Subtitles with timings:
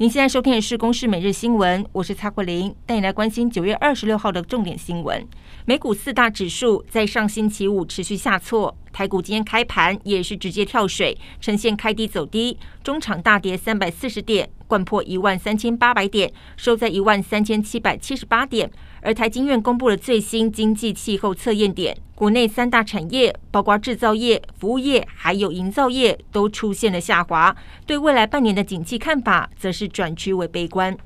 [0.00, 5.26] 您现在收听的是《公视每日新闻》，我是蔡慧玲，带你来关心九月二十六号的重点新闻。
[5.64, 18.68] 美股四大指数在上星期五持续下挫，台股今天开盘也是直接跳水，呈现开低走低，中场大跌三百四十点，掼破一万三千八百点，收在一万三千七百七十八点。
[19.00, 27.54] 而台经院公布了最新经济气候测验点，国内三大产业，包括制造业、服务业还有营造业，都出现了下滑。
[27.86, 30.98] 对未来半年的景气看法，则是转趋为悲观。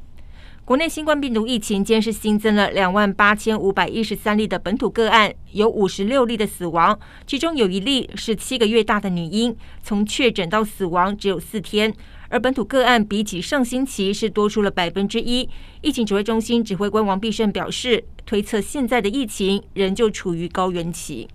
[0.73, 11.93] 国内新冠病毒疫情今天是新增了两万八千五百一十三例的本土个案，有五十六例的死亡，其中有一例是七个月大的女婴，从确诊到死亡只有四天。
[12.31, 15.47] 而本土个案比起上星期是多出了百分之一。
[15.83, 21.29] 疫情指挥中心指挥官王必胜表示，推测现在的疫情仍旧处于高原期。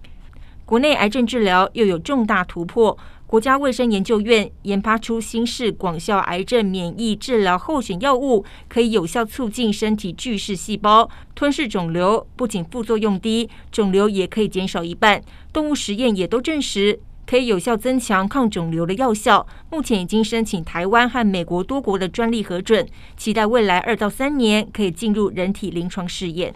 [0.65, 2.97] 国内癌症治疗又有重大突破，
[3.27, 15.21] 国家卫生研究院研发出新式广效癌症免疫治疗候选药物，可以有效促进身体巨噬细胞吞噬肿瘤，不仅副作用低，肿瘤也可以减少一半。
[15.51, 17.01] 动物实验也都证实。
[17.25, 26.55] 可以有效增强抗肿瘤的药效，目前已经申请台湾和美国多国的专利核准，期待未来二到三年可以进入人体临床试验。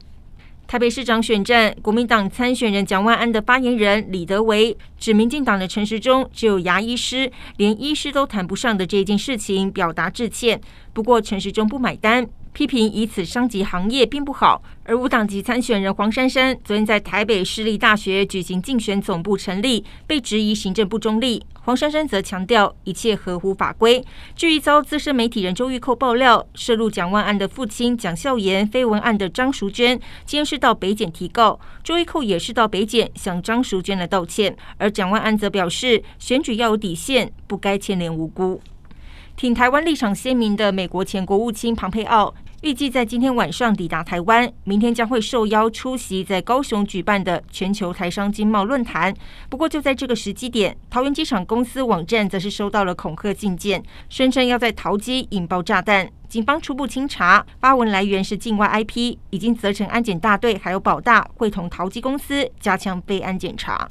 [0.72, 10.62] 台北市长选战，国民党参选人蒋万安的发言人李德维指，民进党的陈时中只有牙医师，连医师都谈不上的这件事情，表达致歉。
[10.94, 12.26] 不过陈时中不买单。
[12.54, 21.42] 批评以此伤及行业并不好，而无党籍参选人黄珊珊昨天在台北市立大学举行竞选总部成立，被质疑行政不中立。
[21.64, 24.04] 黄珊珊则强调一切合乎法规。
[24.36, 38.60] 至于遭资深媒体人周玉蔻爆料涉入蒋万安的父亲蒋孝严绯闻案的张淑娟，今天是到北检提告，周玉蔻也是到北检向张淑娟来道歉，而蒋万安则表示选举要有底线，不该牵连无辜。
[39.38, 49.12] 挺台湾立场鲜明的美国前国务卿庞佩奥，预计在今天晚上抵达台湾，明天将会受邀出席在高雄举办的全球台商经贸论坛。
[49.50, 56.08] 不过，就在这个时机点，桃园机场公司网站则是收到了恐吓信件，声称要在桃机引爆炸弹。
[56.30, 63.88] 警方初步清查，发文来源是境外 IP，已经责成安检大队还有保大会同桃机公司加强备案检查。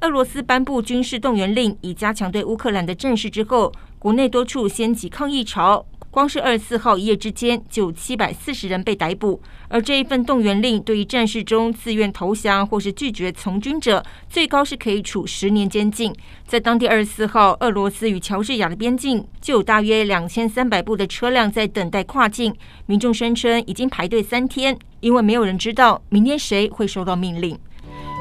[0.00, 5.84] 俄罗斯颁布军事动员令，以加强对乌克兰的战事之后，国内多处掀起抗议潮。
[6.18, 9.40] 光是二十四号一夜之间，就有七百四十人被逮捕。
[9.68, 16.12] 而这一份动员令，对于战事中自愿投降或是拒绝从军者，最高是可以处十年监禁。
[16.44, 22.52] 在当地二十四号，俄罗斯与乔治亚的边境，就有大约两千三百部的车辆在等待跨境。
[22.86, 27.56] 民众声称已经排队三天，因为没有人知道明天谁会收到命令。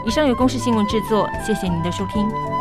[0.06, 2.57] 以上由公视新闻制作，谢谢您的收听。